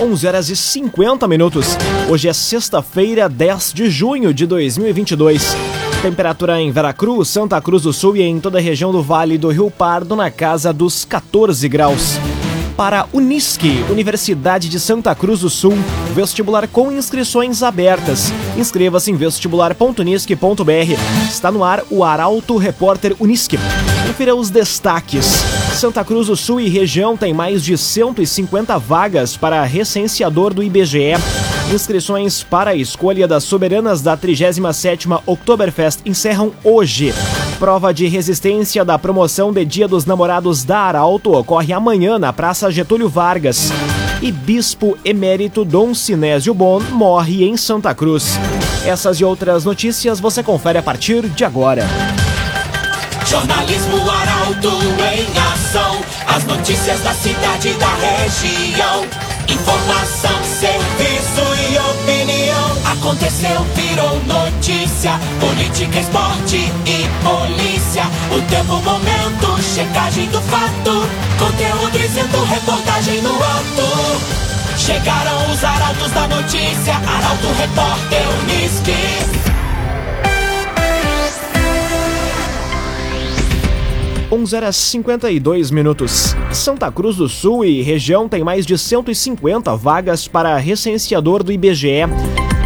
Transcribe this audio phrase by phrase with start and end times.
[0.00, 1.76] 11 horas e 50 minutos.
[2.08, 5.54] Hoje é sexta-feira, 10 de junho de 2022.
[6.00, 9.50] Temperatura em Veracruz, Santa Cruz do Sul e em toda a região do Vale do
[9.50, 12.18] Rio Pardo na casa dos 14 graus.
[12.80, 15.74] Para Unisque, Universidade de Santa Cruz do Sul,
[16.14, 18.32] vestibular com inscrições abertas.
[18.56, 21.28] Inscreva-se em vestibular.unisque.br.
[21.28, 23.58] Está no ar o Arauto Repórter Unisque.
[24.06, 25.26] Confira os destaques.
[25.74, 31.16] Santa Cruz do Sul e região tem mais de 150 vagas para recenseador do IBGE.
[31.74, 37.12] Inscrições para a escolha das soberanas da 37ª Oktoberfest encerram hoje.
[37.60, 42.70] Prova de resistência da promoção de Dia dos Namorados da Arauto ocorre amanhã na Praça
[42.70, 43.70] Getúlio Vargas.
[44.22, 48.38] E Bispo Emérito Dom Sinésio Bon morre em Santa Cruz.
[48.82, 51.86] Essas e outras notícias você confere a partir de agora.
[53.26, 54.72] Jornalismo Arauto
[55.12, 56.00] em ação.
[56.34, 59.04] As notícias da cidade e da região.
[59.46, 62.90] Informação, serviço e opinião.
[62.90, 64.39] Aconteceu, virou notícia.
[65.40, 68.04] Política, esporte e polícia.
[68.30, 71.08] O tempo, momento, checagem do fato.
[71.38, 74.78] Conteúdo dizendo, reportagem no ato.
[74.78, 76.94] Chegaram os arautos da notícia.
[76.94, 79.40] Arauto, repórter, Unisque.
[84.30, 86.36] 11 horas 52 minutos.
[86.52, 92.06] Santa Cruz do Sul e região tem mais de 150 vagas para recenseador do IBGE.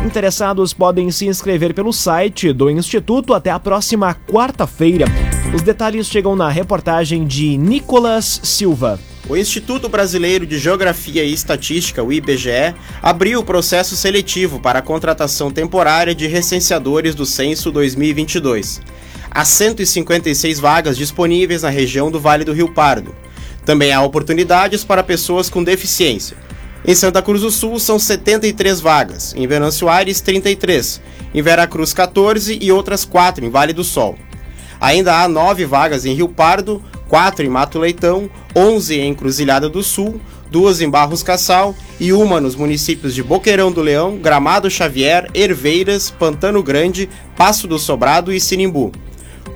[0.05, 5.07] Interessados podem se inscrever pelo site do Instituto até a próxima quarta-feira.
[5.55, 9.01] Os detalhes chegam na reportagem de Nicolas Silva.
[9.27, 14.83] O Instituto Brasileiro de Geografia e Estatística, o IBGE, abriu o processo seletivo para a
[14.83, 18.83] contratação temporária de recenseadores do Censo 2022.
[19.31, 23.15] Há 156 vagas disponíveis na região do Vale do Rio Pardo.
[23.65, 26.44] Também há oportunidades para pessoas com deficiência.
[26.87, 31.01] Em Santa Cruz do Sul são 73 vagas, em Venâncio Aires 33,
[31.33, 34.19] em Veracruz 14 e outras 4 em Vale do Sol.
[34.79, 39.83] Ainda há 9 vagas em Rio Pardo, 4 em Mato Leitão, 11 em Cruzilhada do
[39.83, 45.31] Sul, duas em Barros Cassal e uma nos municípios de Boqueirão do Leão, Gramado Xavier,
[45.33, 48.93] Herveiras, Pantano Grande, Passo do Sobrado e Sinimbu.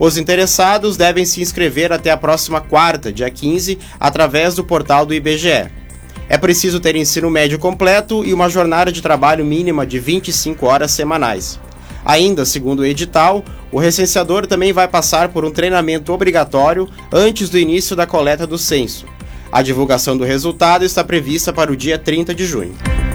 [0.01, 5.13] Os interessados devem se inscrever até a próxima quarta, dia 15, através do portal do
[5.13, 5.78] IBGE.
[6.29, 10.91] É preciso ter ensino médio completo e uma jornada de trabalho mínima de 25 horas
[10.91, 11.59] semanais.
[12.05, 17.59] Ainda, segundo o edital, o recenseador também vai passar por um treinamento obrigatório antes do
[17.59, 19.07] início da coleta do censo.
[19.51, 22.75] A divulgação do resultado está prevista para o dia 30 de junho.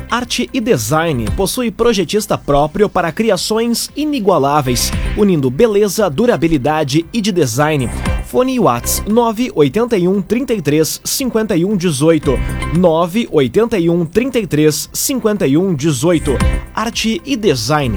[0.10, 7.90] Arte e Design possui projetista próprio para criações inigualáveis, unindo beleza, durabilidade e de design.
[8.34, 12.32] Fone Whats 981 33 51 18
[12.76, 16.32] 981 33 51 18
[16.74, 17.94] Arte e Design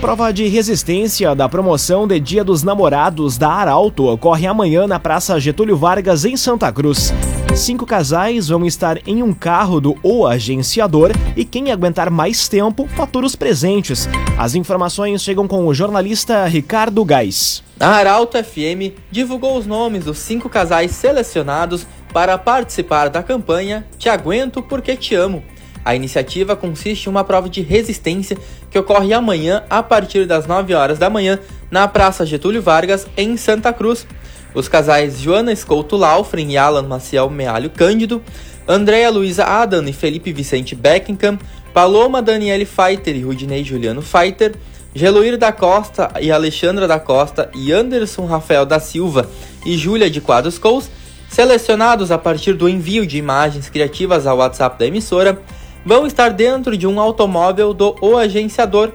[0.00, 5.38] Prova de resistência da promoção de Dia dos Namorados da Arauto ocorre amanhã na Praça
[5.38, 7.14] Getúlio Vargas, em Santa Cruz.
[7.54, 12.88] Cinco casais vão estar em um carro do O Agenciador e quem aguentar mais tempo
[12.96, 14.08] fatura os presentes.
[14.36, 17.67] As informações chegam com o jornalista Ricardo Gás.
[17.80, 24.08] A Arauto FM divulgou os nomes dos cinco casais selecionados para participar da campanha Te
[24.08, 25.44] Aguento Porque Te Amo.
[25.84, 28.36] A iniciativa consiste em uma prova de resistência
[28.68, 31.38] que ocorre amanhã a partir das 9 horas da manhã
[31.70, 34.04] na Praça Getúlio Vargas, em Santa Cruz.
[34.52, 38.20] Os casais Joana Escolto Laufren e Alan Maciel Mealho Cândido,
[38.66, 41.38] Andréa Luiza Adam e Felipe Vicente Beckenham,
[41.72, 44.56] Paloma Daniele Feiter e Rudinei Juliano Feiter,
[44.98, 49.30] Geloir da Costa e Alexandra da Costa e Anderson Rafael da Silva
[49.64, 50.90] e Júlia de Quadros Cous,
[51.28, 55.40] selecionados a partir do envio de imagens criativas ao WhatsApp da emissora,
[55.86, 58.90] vão estar dentro de um automóvel do O Agenciador.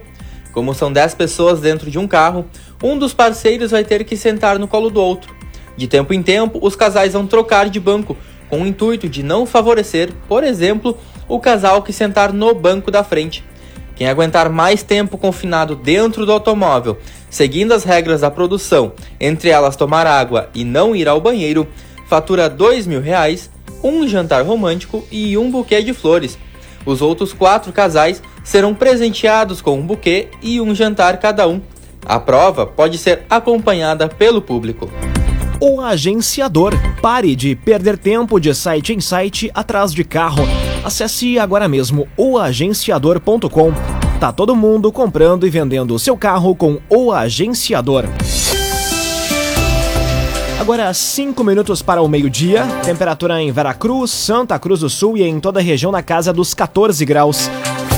[0.52, 2.46] Como são 10 pessoas dentro de um carro,
[2.84, 5.34] um dos parceiros vai ter que sentar no colo do outro.
[5.78, 8.18] De tempo em tempo, os casais vão trocar de banco,
[8.50, 10.98] com o intuito de não favorecer, por exemplo,
[11.30, 13.42] o casal que sentar no banco da frente.
[13.96, 16.98] Quem aguentar mais tempo confinado dentro do automóvel,
[17.30, 21.68] seguindo as regras da produção, entre elas tomar água e não ir ao banheiro,
[22.08, 23.50] fatura dois mil reais,
[23.84, 26.38] um jantar romântico e um buquê de flores.
[26.86, 31.62] Os outros quatro casais serão presenteados com um buquê e um jantar cada um.
[32.06, 34.90] A prova pode ser acompanhada pelo público.
[35.62, 36.74] O agenciador.
[37.02, 40.44] Pare de perder tempo de site em site atrás de carro.
[40.84, 43.72] Acesse agora mesmo oagenciador.com.
[44.20, 48.06] Tá todo mundo comprando e vendendo seu carro com o agenciador.
[50.60, 52.66] Agora, 5 minutos para o meio-dia.
[52.86, 56.54] Temperatura em Veracruz, Santa Cruz do Sul e em toda a região na casa dos
[56.54, 57.50] 14 graus.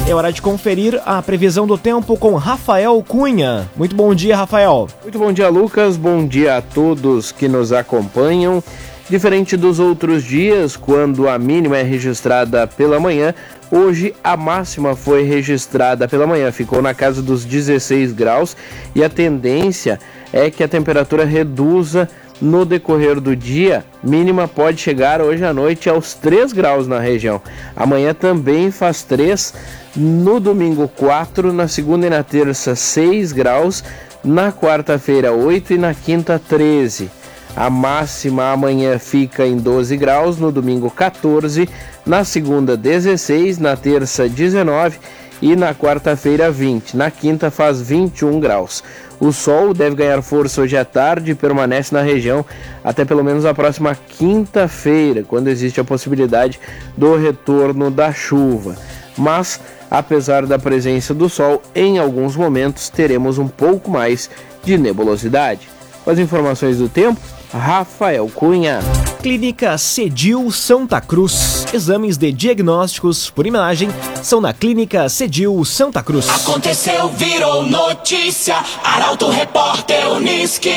[0.07, 3.69] É hora de conferir a previsão do tempo com Rafael Cunha.
[3.75, 4.87] Muito bom dia, Rafael.
[5.01, 5.97] Muito bom dia, Lucas.
[5.97, 8.63] Bom dia a todos que nos acompanham.
[9.07, 13.35] Diferente dos outros dias, quando a mínima é registrada pela manhã,
[13.69, 18.57] hoje a máxima foi registrada pela manhã, ficou na casa dos 16 graus
[18.95, 19.99] e a tendência
[20.33, 22.09] é que a temperatura reduza
[22.41, 23.85] no decorrer do dia.
[24.01, 27.39] Mínima pode chegar hoje à noite aos 3 graus na região.
[27.75, 29.53] Amanhã também faz 3
[29.95, 33.83] no domingo 4, na segunda e na terça 6 graus,
[34.23, 37.11] na quarta-feira 8 e na quinta 13.
[37.55, 41.69] A máxima amanhã fica em 12 graus, no domingo 14,
[42.05, 44.99] na segunda 16, na terça 19
[45.41, 46.97] e na quarta-feira 20.
[46.97, 48.83] Na quinta faz 21 graus.
[49.19, 52.45] O sol deve ganhar força hoje à tarde e permanece na região
[52.83, 56.59] até pelo menos a próxima quinta-feira, quando existe a possibilidade
[56.97, 58.75] do retorno da chuva.
[59.17, 64.29] Mas apesar da presença do Sol, em alguns momentos teremos um pouco mais
[64.61, 65.69] de nebulosidade.
[66.03, 67.19] Com as informações do tempo,
[67.53, 68.79] Rafael Cunha.
[69.21, 71.65] Clínica Cedil Santa Cruz.
[71.73, 73.89] Exames de diagnósticos por imagem
[74.21, 76.29] são na Clínica Cedil Santa Cruz.
[76.29, 78.55] Aconteceu, virou notícia.
[78.83, 80.75] Arauto Repórter Uniski.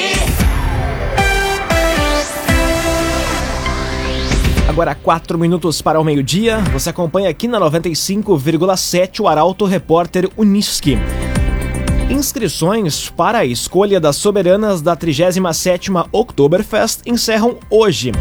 [4.68, 6.58] Agora, 4 minutos para o meio-dia.
[6.72, 10.96] Você acompanha aqui na 95,7 o Arauto Repórter Uniski.
[12.10, 18.12] Inscrições para a escolha das soberanas da 37ª Oktoberfest encerram hoje.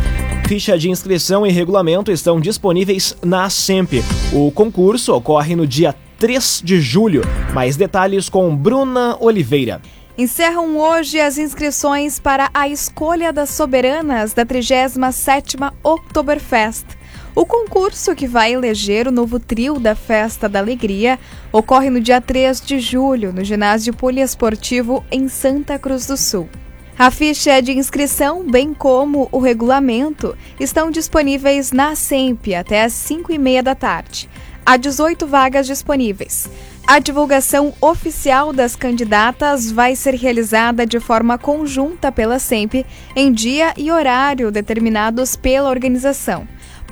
[0.46, 4.04] Ficha de inscrição e regulamento estão disponíveis na SEMP.
[4.34, 7.22] O concurso ocorre no dia 3 de julho.
[7.54, 9.82] Mais detalhes com Bruna Oliveira.
[10.18, 16.97] Encerram hoje as inscrições para a escolha das soberanas da 37ª Oktoberfest.
[17.38, 21.20] O concurso que vai eleger o novo trio da Festa da Alegria
[21.54, 26.50] ocorre no dia 3 de julho, no ginásio poliesportivo em Santa Cruz do Sul.
[26.98, 33.32] A ficha de inscrição, bem como o regulamento, estão disponíveis na SEMP até às 5
[33.32, 34.28] e meia da tarde.
[34.66, 36.50] Há 18 vagas disponíveis.
[36.88, 42.84] A divulgação oficial das candidatas vai ser realizada de forma conjunta pela SEMP
[43.16, 46.48] em dia e horário determinados pela organização.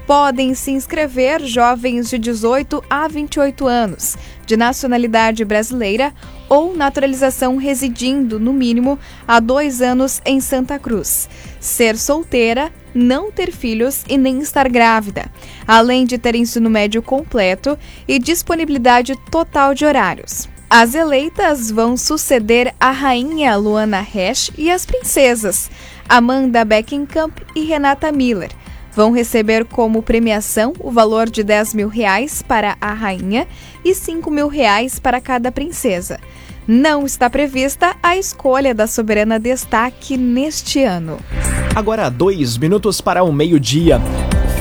[0.07, 4.15] Podem se inscrever jovens de 18 a 28 anos,
[4.45, 6.13] de nacionalidade brasileira
[6.47, 11.27] ou naturalização residindo, no mínimo, há dois anos em Santa Cruz.
[11.59, 15.25] Ser solteira, não ter filhos e nem estar grávida,
[15.67, 17.77] além de ter ensino médio completo
[18.07, 20.47] e disponibilidade total de horários.
[20.69, 25.69] As eleitas vão suceder a rainha Luana Hesch e as princesas
[26.07, 28.51] Amanda Beckenkamp e Renata Miller.
[28.95, 33.45] Vão receber como premiação o valor de 10 mil reais para a rainha
[33.83, 36.17] e 5 mil reais para cada princesa.
[36.65, 41.19] Não está prevista a escolha da soberana destaque neste ano.
[41.75, 43.99] Agora, dois minutos para o meio-dia.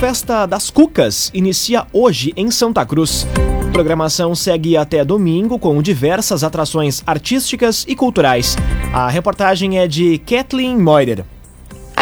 [0.00, 3.26] Festa das Cucas inicia hoje em Santa Cruz.
[3.72, 8.56] Programação segue até domingo com diversas atrações artísticas e culturais.
[8.92, 11.24] A reportagem é de Kathleen Moider.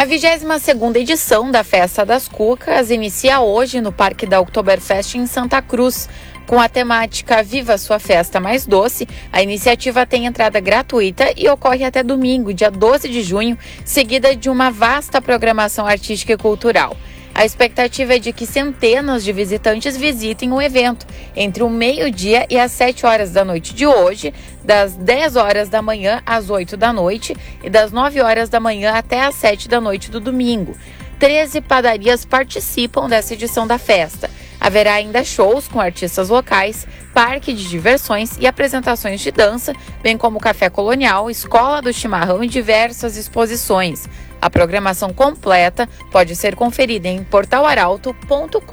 [0.03, 5.61] A 22ª edição da Festa das Cucas inicia hoje no Parque da Oktoberfest em Santa
[5.61, 6.09] Cruz.
[6.45, 11.85] Com a temática Viva Sua Festa Mais Doce, a iniciativa tem entrada gratuita e ocorre
[11.85, 16.97] até domingo, dia 12 de junho, seguida de uma vasta programação artística e cultural.
[17.35, 22.59] A expectativa é de que centenas de visitantes visitem o evento entre o meio-dia e
[22.59, 24.31] as 7 horas da noite de hoje,
[24.63, 28.93] das 10 horas da manhã às 8 da noite e das 9 horas da manhã
[28.93, 30.77] até às 7 da noite do domingo.
[31.17, 34.29] 13 padarias participam dessa edição da festa.
[34.63, 40.39] Haverá ainda shows com artistas locais, parque de diversões e apresentações de dança, bem como
[40.39, 44.07] café colonial, escola do chimarrão e diversas exposições.
[44.41, 48.63] A programação completa pode ser conferida em portalaralto.com.br.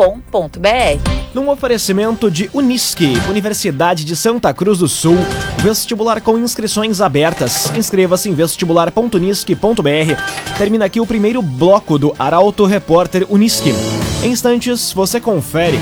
[1.35, 5.17] Num oferecimento de Unisque, Universidade de Santa Cruz do Sul,
[5.59, 7.69] vestibular com inscrições abertas.
[7.77, 10.57] Inscreva-se em vestibular.unisque.br.
[10.57, 13.75] Termina aqui o primeiro bloco do Arauto Repórter Unisque.
[14.23, 15.79] Em instantes, você confere.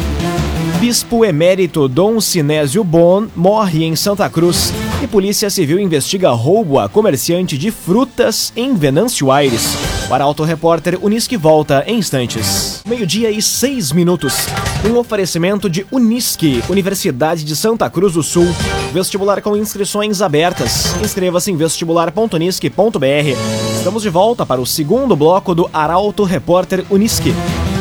[0.79, 6.89] Bispo emérito Dom Sinésio Bon morre em Santa Cruz e Polícia Civil investiga roubo a
[6.89, 9.77] comerciante de frutas em Venâncio Aires.
[10.09, 12.81] O Arauto Repórter Unisque volta em instantes.
[12.87, 14.47] Meio-dia e seis minutos.
[14.89, 18.47] Um oferecimento de Unisque, Universidade de Santa Cruz do Sul.
[18.93, 20.95] Vestibular com inscrições abertas.
[21.03, 23.77] Inscreva-se em vestibular.unisque.br.
[23.77, 27.35] Estamos de volta para o segundo bloco do Arauto Repórter Uniski.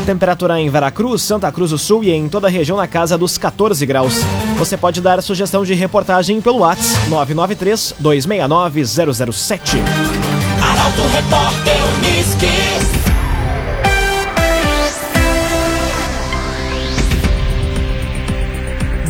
[0.08, 3.38] Temperatura em Veracruz, Santa Cruz do Sul e em toda a região na casa dos
[3.38, 4.22] 14 graus.
[4.58, 8.86] Você pode dar sugestão de reportagem pelo WhatsApp 993 269
[9.34, 9.78] 007.
[10.64, 12.48] Arauto Repórter Uniski.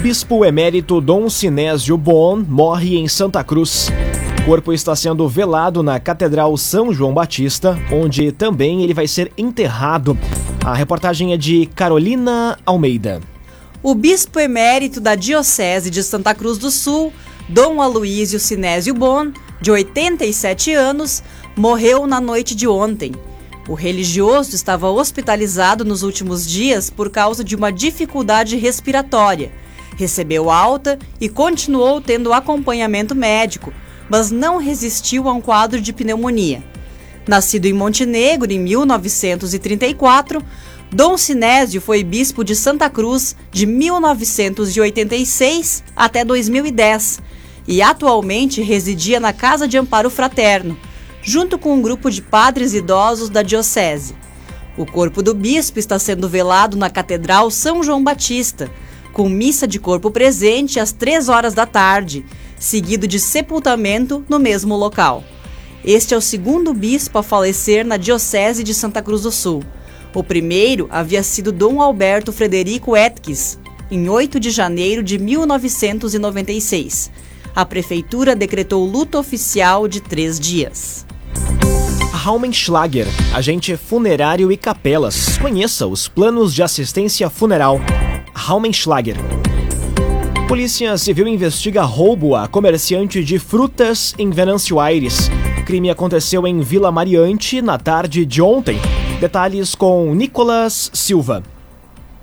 [0.02, 3.92] Bispo emérito Dom Sinésio Bon morre em Santa Cruz.
[4.48, 10.18] Corpo está sendo velado na Catedral São João Batista, onde também ele vai ser enterrado.
[10.64, 13.20] A reportagem é de Carolina Almeida.
[13.84, 17.12] O bispo emérito da Diocese de Santa Cruz do Sul,
[17.50, 21.22] Dom Aloísio Sinésio Bon, de 87 anos,
[21.54, 23.12] morreu na noite de ontem.
[23.68, 29.52] O religioso estava hospitalizado nos últimos dias por causa de uma dificuldade respiratória.
[29.98, 33.74] Recebeu alta e continuou tendo acompanhamento médico,
[34.10, 36.64] mas não resistiu a um quadro de pneumonia.
[37.28, 40.44] Nascido em Montenegro em 1934,
[40.92, 47.20] Dom Sinésio foi bispo de Santa Cruz de 1986 até 2010
[47.68, 50.78] e atualmente residia na Casa de Amparo Fraterno,
[51.22, 54.16] junto com um grupo de padres idosos da Diocese.
[54.78, 58.72] O corpo do bispo está sendo velado na Catedral São João Batista,
[59.12, 62.26] com missa de corpo presente às 3 horas da tarde,
[62.60, 65.24] seguido de sepultamento no mesmo local.
[65.84, 69.64] Este é o segundo bispo a falecer na Diocese de Santa Cruz do Sul.
[70.14, 73.60] O primeiro havia sido Dom Alberto Frederico Etkes,
[73.90, 77.12] em 8 de janeiro de 1996.
[77.56, 81.06] A prefeitura decretou luto oficial de três dias.
[82.12, 85.38] Raumenschlager, agente funerário e capelas.
[85.38, 87.80] Conheça os planos de assistência funeral.
[88.34, 89.16] Raumenschlager.
[90.48, 95.30] Polícia Civil investiga roubo a comerciante de frutas em Venâncio Aires.
[95.66, 98.80] crime aconteceu em Vila Mariante na tarde de ontem.
[99.20, 101.44] Detalhes com Nicolas Silva.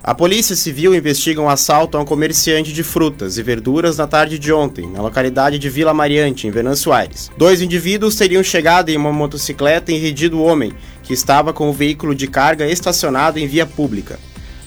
[0.03, 4.39] A Polícia Civil investiga um assalto a um comerciante de frutas e verduras na tarde
[4.39, 7.29] de ontem, na localidade de Vila Mariante, em Venâncio Aires.
[7.37, 11.73] Dois indivíduos teriam chegado em uma motocicleta e rendido o homem, que estava com o
[11.73, 14.17] veículo de carga estacionado em via pública.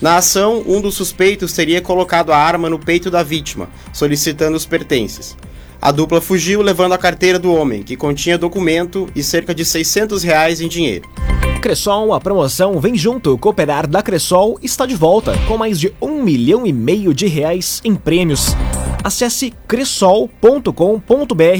[0.00, 4.64] Na ação, um dos suspeitos teria colocado a arma no peito da vítima, solicitando os
[4.64, 5.36] pertences.
[5.82, 10.22] A dupla fugiu levando a carteira do homem, que continha documento e cerca de 600
[10.22, 11.08] reais em dinheiro.
[11.60, 16.22] Cressol, a promoção Vem Junto Cooperar da Cressol está de volta com mais de um
[16.22, 18.54] milhão e meio de reais em prêmios.
[19.02, 20.72] Acesse cressol.com.br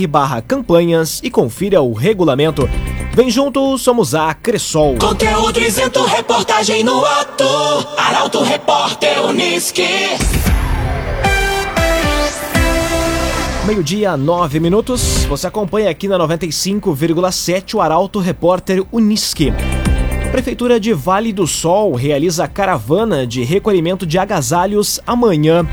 [0.08, 2.68] barra campanhas e confira o regulamento.
[3.14, 4.96] Vem junto, somos a Cressol.
[4.98, 7.44] Conteúdo isento, reportagem no ato.
[7.96, 9.82] Arauto Repórter Uniski.
[13.66, 15.24] Meio-dia, nove minutos.
[15.24, 19.52] Você acompanha aqui na 95,7 o Arauto Repórter Uniski.
[20.30, 25.66] Prefeitura de Vale do Sol realiza caravana de recolhimento de agasalhos amanhã.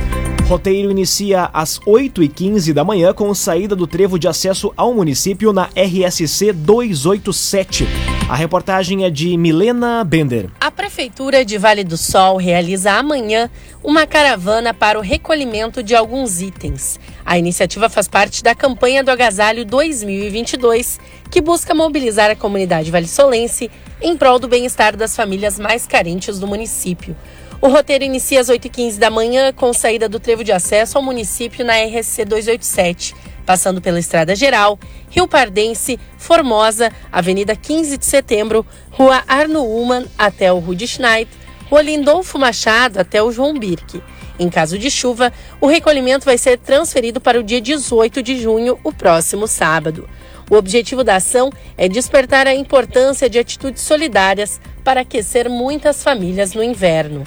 [0.47, 5.69] Roteiro inicia às 8h15 da manhã com saída do trevo de acesso ao município na
[5.75, 8.14] RSC 287.
[8.27, 10.49] A reportagem é de Milena Bender.
[10.59, 13.51] A Prefeitura de Vale do Sol realiza amanhã
[13.83, 16.99] uma caravana para o recolhimento de alguns itens.
[17.23, 23.69] A iniciativa faz parte da campanha do Agasalho 2022, que busca mobilizar a comunidade valissolense
[24.01, 27.15] em prol do bem-estar das famílias mais carentes do município.
[27.61, 31.63] O roteiro inicia às 8h15 da manhã, com saída do trevo de acesso ao município
[31.63, 39.23] na RSC 287, passando pela Estrada Geral, Rio Pardense, Formosa, Avenida 15 de Setembro, Rua
[39.27, 41.29] Arno Uman até o Rude Schneid,
[41.69, 44.01] Rua Lindolfo Machado até o João Birque.
[44.37, 48.77] Em caso de chuva, o recolhimento vai ser transferido para o dia 18 de junho,
[48.83, 50.09] o próximo sábado.
[50.49, 56.53] O objetivo da ação é despertar a importância de atitudes solidárias para aquecer muitas famílias
[56.53, 57.23] no inverno.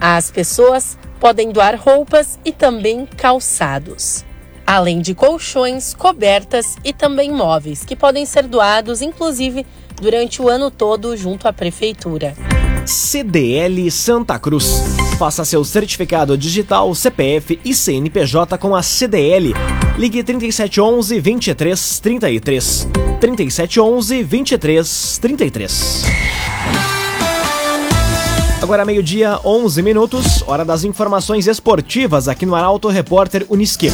[0.00, 4.24] As pessoas podem doar roupas e também calçados,
[4.66, 9.64] além de colchões, cobertas e também móveis, que podem ser doados, inclusive,
[10.00, 12.34] durante o ano todo junto à Prefeitura.
[12.84, 14.82] CDL Santa Cruz.
[15.18, 19.54] Faça seu certificado digital, CPF e CNPJ com a CDL.
[19.98, 22.88] Ligue 3711 2333.
[23.20, 26.15] 3711 2333.
[28.66, 33.90] Agora meio-dia, 11 minutos, hora das informações esportivas aqui no Arauto Repórter Uniski.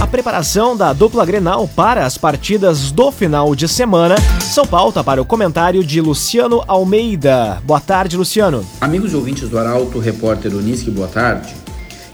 [0.00, 5.20] A preparação da dupla Grenal para as partidas do final de semana são pauta para
[5.20, 7.60] o comentário de Luciano Almeida.
[7.64, 8.64] Boa tarde, Luciano.
[8.80, 11.52] Amigos e ouvintes do Arauto Repórter Uniski, boa tarde.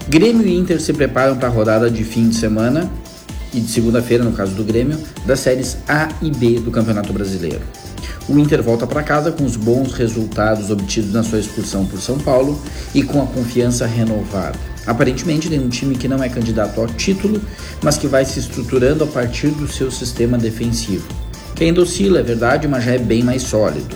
[0.09, 2.89] Grêmio e Inter se preparam para a rodada de fim de semana
[3.53, 7.61] e de segunda-feira, no caso do Grêmio, das séries A e B do Campeonato Brasileiro.
[8.29, 12.19] O Inter volta para casa com os bons resultados obtidos na sua excursão por São
[12.19, 12.59] Paulo
[12.93, 14.57] e com a confiança renovada.
[14.85, 17.41] Aparentemente tem um time que não é candidato ao título,
[17.83, 21.07] mas que vai se estruturando a partir do seu sistema defensivo.
[21.55, 23.95] Que ainda oscila, é verdade, mas já é bem mais sólido.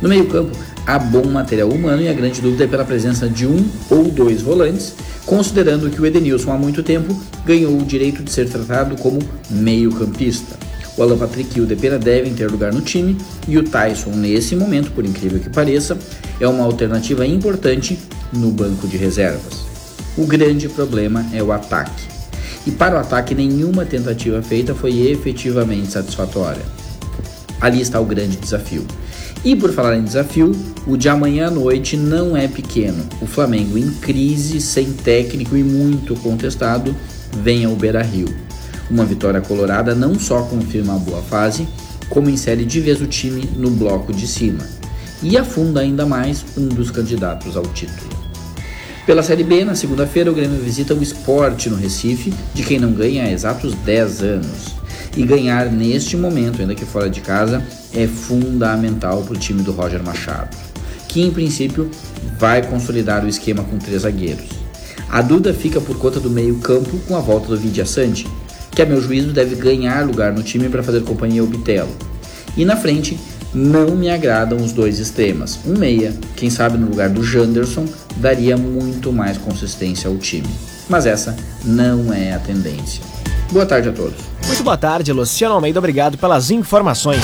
[0.00, 0.56] No meio-campo,
[0.86, 4.42] há bom material humano e a grande dúvida é pela presença de um ou dois
[4.42, 4.94] volantes,
[5.24, 9.18] considerando que o Edenilson há muito tempo ganhou o direito de ser tratado como
[9.50, 10.65] meio-campista.
[10.96, 14.56] O Alan Patrick e o Depena devem ter lugar no time e o Tyson, nesse
[14.56, 15.96] momento, por incrível que pareça,
[16.40, 17.98] é uma alternativa importante
[18.32, 19.66] no banco de reservas.
[20.16, 22.04] O grande problema é o ataque.
[22.66, 26.62] E para o ataque, nenhuma tentativa feita foi efetivamente satisfatória.
[27.60, 28.84] Ali está o grande desafio.
[29.44, 30.52] E por falar em desafio,
[30.86, 33.06] o de amanhã à noite não é pequeno.
[33.20, 36.96] O Flamengo em crise, sem técnico e muito contestado,
[37.42, 38.45] vem ao Beira Rio.
[38.90, 41.66] Uma vitória colorada não só confirma a boa fase,
[42.08, 44.76] como insere de vez o time no bloco de cima
[45.22, 48.16] e afunda ainda mais um dos candidatos ao título.
[49.04, 52.92] Pela Série B, na segunda-feira, o Grêmio visita o Esporte no Recife, de quem não
[52.92, 54.74] ganha há exatos 10 anos.
[55.16, 57.62] E ganhar neste momento, ainda que fora de casa,
[57.94, 60.56] é fundamental para o time do Roger Machado,
[61.08, 61.88] que em princípio
[62.38, 64.48] vai consolidar o esquema com três zagueiros.
[65.08, 68.26] A dúvida fica por conta do meio-campo com a volta do Vidia Sante,
[68.76, 71.88] que a meu juízo deve ganhar lugar no time para fazer companhia ao Bitelo.
[72.54, 73.18] E na frente,
[73.54, 75.58] não me agradam os dois extremas.
[75.64, 77.86] Um meia, quem sabe no lugar do Janderson,
[78.18, 80.48] daria muito mais consistência ao time.
[80.90, 83.02] Mas essa não é a tendência.
[83.50, 84.18] Boa tarde a todos.
[84.46, 85.78] Muito boa tarde, Luciano Almeida.
[85.78, 87.22] Obrigado pelas informações.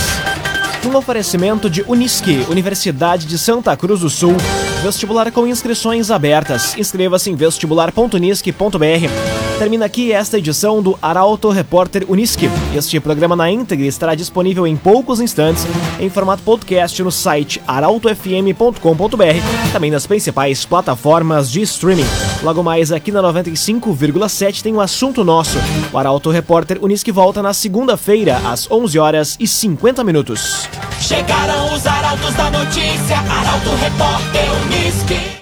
[0.87, 4.37] Um oferecimento de Unisque, Universidade de Santa Cruz do Sul.
[4.83, 6.75] Vestibular com inscrições abertas.
[6.79, 9.52] Inscreva-se em vestibular.unisque.br.
[9.63, 12.51] Termina aqui esta edição do Arauto Repórter Unisque.
[12.75, 15.65] Este programa na íntegra estará disponível em poucos instantes
[16.01, 22.05] em formato podcast no site arautofm.com.br, também nas principais plataformas de streaming.
[22.43, 25.59] Logo mais aqui na 95,7 tem um assunto nosso.
[25.93, 30.69] O Arauto Repórter Unisque volta na segunda-feira às 11 horas e 50 minutos.
[31.01, 35.33] Chegaram os arautos da notícia, Arauto Repórter Unisque.